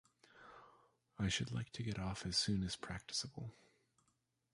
[1.19, 3.51] I should like to get off as soon as practicable.